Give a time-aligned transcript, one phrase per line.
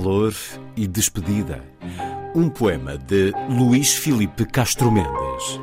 [0.00, 0.32] Flor
[0.76, 1.60] e Despedida.
[2.32, 5.60] Um poema de Luís Filipe Castro Mendes.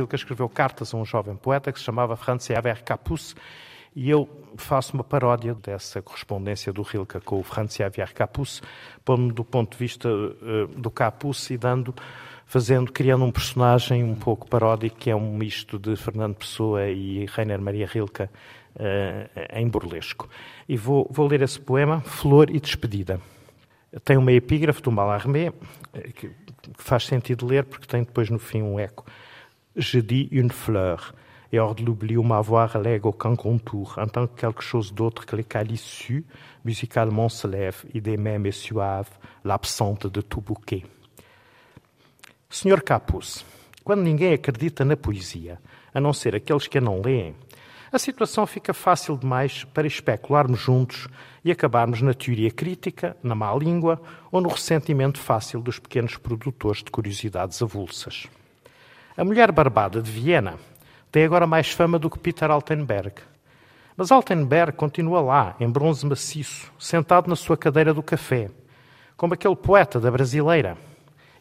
[0.00, 3.34] Rilke escreveu cartas a um jovem poeta que se chamava Franz Xaver Capus
[3.94, 8.62] e eu faço uma paródia dessa correspondência do Rilke com o Franz Xavier Capus,
[9.04, 11.94] pondo do ponto de vista uh, do Capus e dando,
[12.46, 17.26] fazendo, criando um personagem um pouco paródico que é um misto de Fernando Pessoa e
[17.26, 18.28] Rainer Maria Rilke uh,
[19.52, 20.28] em burlesco.
[20.68, 23.20] E vou, vou ler esse poema, Flor e Despedida.
[24.04, 25.52] Tem uma epígrafe do Mallarmé,
[26.14, 29.04] que, que faz sentido ler porque tem depois no fim um eco.
[29.76, 31.14] Je dis une fleur,
[31.52, 35.24] et hors de l'oubli ou m'avoir lègue aucun contour, en tant que quelque chose d'autre
[35.26, 36.24] que les calices su,
[36.64, 39.08] musicalement se lève, et des mêmes et suave,
[39.44, 40.84] l'absente de tout bouquet.
[42.48, 43.44] Senhor Capus,
[43.84, 45.60] quando ninguém acredita na poesia,
[45.94, 47.34] a não ser aqueles que a não leem,
[47.92, 51.08] a situação fica fácil demais para especularmos juntos
[51.44, 54.00] e acabarmos na teoria crítica, na má língua
[54.30, 58.28] ou no ressentimento fácil dos pequenos produtores de curiosidades avulsas.
[59.20, 60.54] A mulher barbada de Viena
[61.12, 63.16] tem agora mais fama do que Peter Altenberg.
[63.94, 68.50] Mas Altenberg continua lá, em bronze maciço, sentado na sua cadeira do café,
[69.18, 70.78] como aquele poeta da brasileira.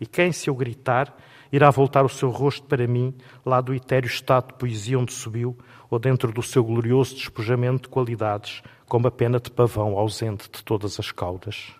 [0.00, 1.14] E quem, se eu gritar,
[1.52, 3.14] irá voltar o seu rosto para mim,
[3.44, 5.54] lá do etéreo estado de poesia onde subiu,
[5.90, 10.64] ou dentro do seu glorioso despojamento de qualidades, como a pena de pavão ausente de
[10.64, 11.74] todas as caudas.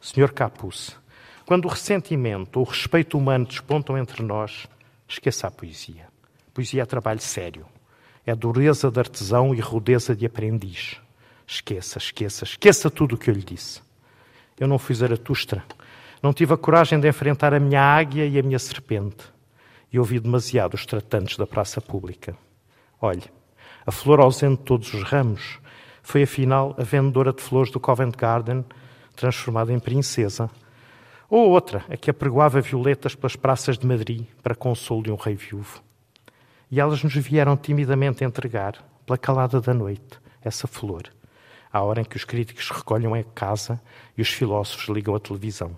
[0.00, 0.96] Senhor Capuz,
[1.44, 4.66] quando o ressentimento ou o respeito humano despontam entre nós,
[5.08, 6.06] Esqueça a poesia.
[6.52, 7.66] Poesia é trabalho sério.
[8.26, 11.00] É dureza de artesão e rudeza de aprendiz.
[11.46, 13.80] Esqueça, esqueça, esqueça tudo o que eu lhe disse.
[14.60, 15.64] Eu não fui Zaratustra.
[16.22, 19.24] Não tive a coragem de enfrentar a minha águia e a minha serpente.
[19.90, 22.36] E ouvi demasiado os tratantes da praça pública.
[23.00, 23.24] Olhe,
[23.86, 25.58] a flor ausente de todos os ramos
[26.02, 28.64] foi afinal a vendedora de flores do Covent Garden,
[29.16, 30.50] transformada em princesa,
[31.28, 35.34] ou outra, a que apregoava violetas pelas praças de Madrid para consolo de um rei
[35.34, 35.82] viúvo.
[36.70, 41.04] E elas nos vieram timidamente entregar, pela calada da noite, essa flor,
[41.72, 43.80] à hora em que os críticos recolhem a casa
[44.16, 45.76] e os filósofos ligam a televisão.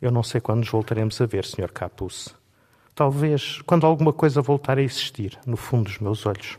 [0.00, 1.72] Eu não sei quando nos voltaremos a ver, Sr.
[1.72, 2.34] Capus.
[2.94, 6.58] Talvez quando alguma coisa voltar a existir no fundo dos meus olhos.